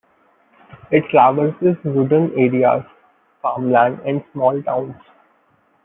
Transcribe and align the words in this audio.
It 0.89 1.03
traverses 1.11 1.75
wooded 1.83 2.31
areas, 2.35 2.81
farmland 3.43 3.99
and 4.03 4.23
small 4.33 4.59
towns. 4.63 4.95